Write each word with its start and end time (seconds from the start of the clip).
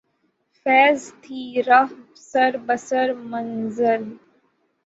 فیضؔ 0.65 1.01
تھی 1.21 1.41
راہ 1.67 1.89
سر 2.29 2.51
بسر 2.65 3.07
منزل 3.31 4.03